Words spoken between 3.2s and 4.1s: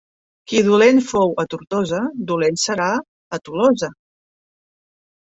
a Tolosa.